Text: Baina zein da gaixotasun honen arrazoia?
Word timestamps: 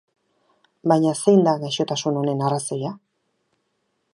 Baina 0.91 1.11
zein 1.23 1.45
da 1.49 1.53
gaixotasun 1.65 2.17
honen 2.23 2.41
arrazoia? 2.47 2.95